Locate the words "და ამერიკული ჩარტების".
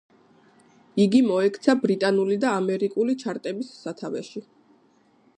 2.45-3.69